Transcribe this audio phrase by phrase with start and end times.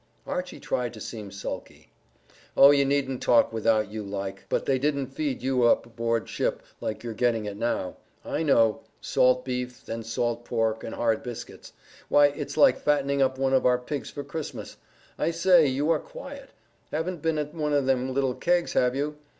[0.25, 1.91] Archy tried to seem sulky.
[2.57, 6.63] "Oh, you needn't talk without you like, but they didn't feed you up aboard ship
[6.79, 11.73] like you're getting it now, I know; salt beef, then salt pork, and hard biscuits.
[12.09, 14.75] Why, it's like fattening up one of our pigs for Christmas.
[15.19, 16.49] I say, you are quiet.
[16.91, 19.17] Haven't been at one of them little kegs, have you?